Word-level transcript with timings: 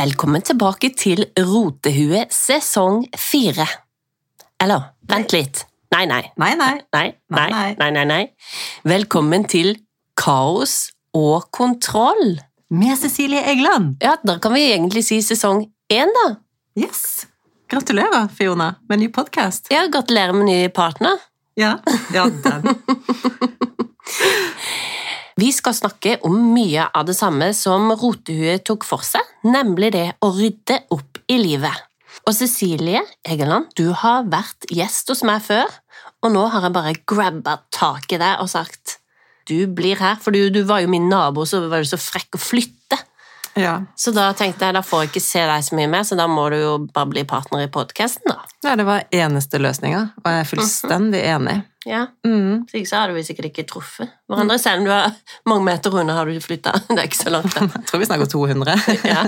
Velkommen 0.00 0.40
tilbake 0.40 0.88
til 0.96 1.26
Rotehue 1.36 2.22
sesong 2.32 3.02
fire. 3.20 3.66
Eller, 4.62 4.86
vent 5.10 5.34
litt. 5.34 5.58
Nei, 5.92 6.06
nei. 6.08 6.22
Nei, 6.40 6.54
nei. 6.56 6.70
Nei, 6.94 7.08
nei, 7.28 7.48
Nei, 7.76 7.88
nei, 7.92 8.04
nei. 8.08 8.20
Velkommen 8.88 9.44
til 9.50 9.74
Kaos 10.16 10.94
og 11.12 11.50
kontroll. 11.52 12.38
Med 12.72 12.96
Cecilie 12.96 13.42
Egeland. 13.50 13.98
Ja, 14.00 14.14
da 14.24 14.38
kan 14.40 14.54
vi 14.56 14.70
egentlig 14.70 15.02
si 15.04 15.18
sesong 15.26 15.66
én, 15.92 16.14
da. 16.16 16.26
Yes. 16.80 17.26
Gratulerer, 17.68 18.30
Fiona, 18.32 18.70
med 18.88 19.02
ny 19.02 19.10
podkast. 19.12 19.68
Ja, 19.74 19.84
gratulerer 19.92 20.32
med 20.32 20.48
ny 20.48 20.58
partner. 20.72 21.20
Ja. 21.60 21.74
ja, 22.14 22.24
den. 22.46 22.72
Vi 25.40 25.52
skal 25.56 25.76
snakke 25.76 26.16
om 26.24 26.34
mye 26.54 26.88
av 26.88 27.06
det 27.08 27.14
samme 27.16 27.52
som 27.56 27.92
Rotehue 27.96 28.58
tok 28.64 28.84
for 28.84 29.04
seg, 29.04 29.24
nemlig 29.46 29.92
det 29.96 30.08
å 30.24 30.32
rydde 30.34 30.82
opp 30.94 31.20
i 31.30 31.38
livet. 31.40 31.86
Og 32.28 32.34
Cecilie 32.36 33.02
Egeland, 33.24 33.70
du 33.78 33.92
har 33.96 34.26
vært 34.28 34.68
gjest 34.72 35.08
hos 35.12 35.22
meg 35.26 35.42
før, 35.44 35.68
og 36.20 36.34
nå 36.34 36.42
har 36.52 36.66
jeg 36.66 36.76
bare 36.76 36.96
grabba 37.08 37.60
tak 37.72 38.12
i 38.12 38.20
deg 38.20 38.42
og 38.42 38.50
sagt 38.52 38.98
du 39.48 39.64
blir 39.66 39.98
her, 39.98 40.18
for 40.20 40.34
du, 40.34 40.50
du 40.52 40.60
var 40.68 40.82
jo 40.84 40.90
min 40.92 41.08
nabo, 41.10 41.46
så 41.48 41.64
var 41.66 41.82
du 41.82 41.88
så 41.88 41.98
frekk 41.98 42.36
å 42.36 42.42
flytte. 42.42 42.98
Ja. 43.58 43.80
Så 43.98 44.12
da 44.14 44.28
tenkte 44.38 44.68
jeg 44.68 44.74
da 44.76 44.82
får 44.86 45.02
jeg 45.02 45.08
ikke 45.10 45.22
se 45.24 45.40
deg 45.48 45.64
så 45.66 45.74
mye 45.78 45.88
mer, 45.90 46.04
så 46.06 46.16
da 46.16 46.26
må 46.30 46.44
du 46.52 46.56
jo 46.60 46.76
bare 46.94 47.10
bli 47.10 47.24
partner 47.28 47.64
i 47.66 47.70
podkasten, 47.72 48.30
da. 48.30 48.36
ja, 48.62 48.76
det 48.78 48.84
var 48.86 49.02
eneste 49.10 49.58
løsninga, 49.58 50.04
og 50.22 50.28
jeg 50.30 50.44
er 50.44 50.48
fullstendig 50.52 51.24
enig. 51.26 51.58
Ja, 51.88 52.02
Mm. 52.26 52.66
så 52.68 52.76
ikke 52.76 52.88
så 52.90 52.98
hadde 53.00 53.14
vi 53.16 53.22
sikkert 53.24 53.46
ikke 53.48 53.64
truffet 53.66 54.10
hverandre, 54.28 54.58
selv 54.60 54.82
om 54.82 54.84
du 54.84 54.90
er 54.92 55.14
mange 55.48 55.64
meter 55.64 55.94
unna 55.96 56.12
har 56.18 56.26
du 56.28 56.36
flytta. 56.44 56.74
Det 56.90 56.98
er 56.98 57.06
ikke 57.08 57.22
så 57.24 57.30
langt, 57.32 57.54
da. 57.56 57.60
Jeg 57.72 57.86
tror 57.88 58.02
vi 58.02 58.08
snakker 58.10 58.28
200. 58.28 58.76
Ja. 59.14 59.22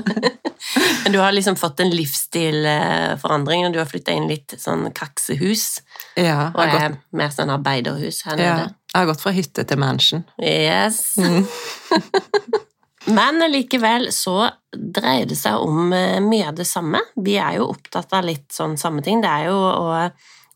Men 1.03 1.13
du 1.13 1.19
har 1.19 1.33
liksom 1.33 1.57
fått 1.59 1.81
en 1.83 1.91
livsstilforandring, 1.91 3.65
og 3.67 3.73
du 3.75 3.79
har 3.81 3.89
flytta 3.89 4.13
inn 4.15 4.29
litt 4.31 4.55
sånn 4.61 4.85
kaksehus, 4.95 5.81
Ja, 6.21 6.51
og 6.55 6.63
jeg 6.69 6.83
er 6.91 6.99
mer 7.17 7.33
sånn 7.35 7.51
arbeiderhus 7.51 8.21
her 8.29 8.37
nede. 8.37 8.69
ja, 8.69 8.69
jeg 8.93 9.01
har 9.01 9.07
gått 9.15 9.25
fra 9.25 9.33
hytte 9.33 9.65
til 9.67 9.81
mansion. 9.81 10.25
Yes. 10.39 11.17
Men 13.13 13.43
likevel 13.53 14.09
så 14.15 14.47
dreier 14.73 15.27
det 15.29 15.37
seg 15.37 15.61
om 15.61 15.93
eh, 15.93 16.21
mye 16.25 16.49
av 16.49 16.57
det 16.57 16.67
samme. 16.69 17.03
Vi 17.21 17.37
er 17.41 17.59
jo 17.59 17.69
opptatt 17.75 18.15
av 18.17 18.25
litt 18.25 18.49
sånn 18.55 18.79
samme 18.81 19.05
ting. 19.05 19.21
Det 19.21 19.29
er 19.31 19.51
jo 19.51 19.59
å 19.59 19.99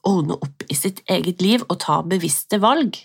ordne 0.07 0.39
opp 0.39 0.65
i 0.71 0.77
sitt 0.79 1.03
eget 1.11 1.43
liv 1.45 1.65
og 1.69 1.81
ta 1.85 2.01
bevisste 2.07 2.61
valg. 2.63 2.97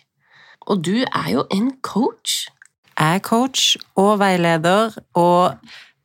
Og 0.69 0.83
du 0.85 1.01
er 1.03 1.29
jo 1.33 1.45
en 1.51 1.71
coach. 1.83 2.45
Jeg 2.93 3.17
er 3.17 3.23
coach 3.25 3.77
og 3.97 4.19
veileder, 4.21 4.93
og 5.17 5.57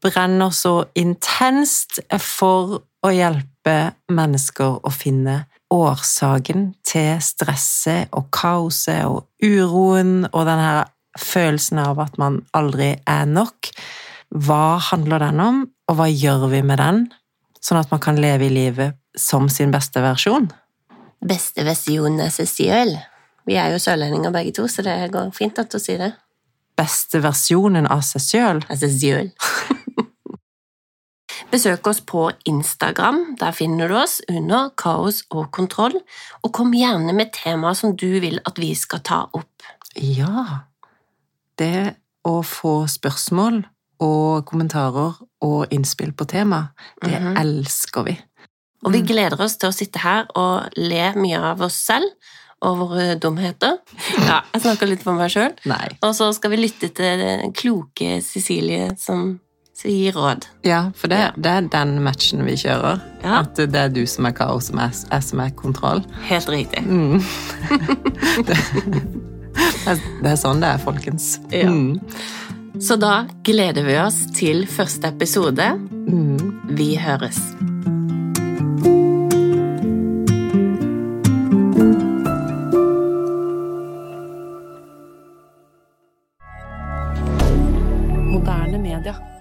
brenner 0.02 0.54
så 0.54 0.86
intenst 0.96 2.00
for 2.22 2.80
å 3.04 3.12
hjelpe 3.12 3.76
mennesker 4.12 4.80
å 4.80 4.92
finne 4.94 5.42
årsaken 5.72 6.70
til 6.86 7.16
stresset 7.22 8.12
og 8.16 8.30
kaoset 8.34 9.02
og 9.08 9.26
uroen 9.42 10.28
og 10.30 10.46
den 10.46 10.62
her 10.62 10.84
følelsen 11.20 11.80
av 11.82 12.00
at 12.02 12.18
man 12.20 12.40
aldri 12.56 12.94
er 13.08 13.26
nok. 13.30 13.70
Hva 14.34 14.78
handler 14.90 15.22
den 15.26 15.42
om, 15.42 15.62
og 15.88 15.98
hva 15.98 16.08
gjør 16.10 16.48
vi 16.52 16.62
med 16.66 16.80
den, 16.82 17.02
sånn 17.62 17.80
at 17.80 17.92
man 17.92 18.02
kan 18.02 18.18
leve 18.20 18.48
i 18.48 18.52
livet 18.52 18.98
som 19.16 19.48
sin 19.52 19.72
beste 19.74 20.02
versjon? 20.04 20.50
Beste 21.26 21.64
versjonen 21.66 22.20
av 22.26 22.34
seg. 22.34 22.96
Vi 23.46 23.56
er 23.56 23.72
jo 23.72 23.80
sørlendinger 23.82 24.34
begge 24.34 24.52
to, 24.56 24.66
så 24.68 24.82
det 24.84 24.98
går 25.14 25.30
fint 25.34 25.58
at 25.62 25.70
du 25.72 25.78
sier 25.80 26.02
det. 26.02 26.12
Beste 26.76 27.22
versjonen 27.24 27.86
av 27.88 28.02
seg 28.04 28.24
sjøl? 28.24 28.62
Altså 28.68 28.90
sjøl. 28.92 29.30
Besøk 31.52 31.86
oss 31.86 32.00
på 32.02 32.26
Instagram, 32.50 33.36
der 33.38 33.54
finner 33.54 33.88
du 33.88 33.96
oss 34.00 34.18
under 34.28 34.72
Kaos 34.76 35.22
og 35.30 35.52
kontroll, 35.54 35.94
og 36.42 36.52
kom 36.52 36.74
gjerne 36.74 37.14
med 37.16 37.30
temaer 37.36 37.78
som 37.78 37.94
du 37.96 38.18
vil 38.20 38.40
at 38.44 38.58
vi 38.58 38.72
skal 38.76 39.04
ta 39.06 39.20
opp. 39.30 39.68
Ja. 39.94 40.66
Det 41.58 41.94
å 42.26 42.42
få 42.44 42.84
spørsmål 42.90 43.62
og 44.04 44.44
kommentarer 44.46 45.14
og 45.42 45.66
innspill 45.72 46.12
på 46.12 46.26
tema, 46.28 46.68
det 47.02 47.20
Mhm. 47.20 47.36
elsker 47.40 48.02
vi. 48.04 48.18
Og 48.84 48.92
vi 48.92 48.98
Mm. 49.00 49.06
gleder 49.06 49.40
oss 49.40 49.56
til 49.56 49.70
å 49.70 49.72
sitte 49.72 49.98
her 49.98 50.26
og 50.36 50.68
le 50.76 51.12
mye 51.16 51.38
av 51.40 51.60
oss 51.62 51.74
selv 51.74 52.04
og 52.62 52.78
våre 52.78 53.18
dumheter. 53.18 53.78
Ja, 54.28 54.42
jeg 54.52 54.62
snakker 54.62 54.86
litt 54.88 55.02
for 55.02 55.14
meg 55.14 55.30
sjøl. 55.30 55.54
Og 56.02 56.14
så 56.14 56.32
skal 56.34 56.50
vi 56.50 56.56
lytte 56.56 56.88
til 56.94 57.18
den 57.18 57.52
kloke 57.52 58.20
Cecilie 58.22 58.96
som 58.98 59.40
gir 59.82 60.12
råd. 60.12 60.46
Ja, 60.64 60.90
for 60.94 61.08
det, 61.08 61.18
Ja. 61.18 61.30
det 61.36 61.46
er 61.46 61.60
den 61.68 62.02
matchen 62.02 62.44
vi 62.44 62.52
kjører. 62.52 63.00
Ja. 63.22 63.40
At 63.40 63.54
det 63.56 63.74
er 63.74 63.88
du 63.88 64.06
som 64.06 64.26
er 64.26 64.32
kaos, 64.32 64.70
er, 64.70 64.90
jeg 65.10 65.22
som 65.22 65.40
er 65.40 65.50
kontroll. 65.50 66.04
Helt 66.22 66.46
riktig. 66.48 66.86
Mm. 66.86 67.20
det, 69.84 70.30
er, 70.30 70.38
sånn 70.40 70.62
det 70.62 70.72
er, 70.74 70.82
folkens. 70.82 71.36
Ja. 71.52 71.70
Mm. 71.70 72.00
Så 72.80 72.98
da 73.00 73.26
gleder 73.44 73.86
vi 73.86 73.96
oss 74.00 74.18
til 74.36 74.66
første 74.68 75.08
episode. 75.12 75.70
Mm. 76.08 76.36
Vi 76.76 76.92
høres. 77.00 77.40
Moderne 88.26 88.82
media. 88.82 89.35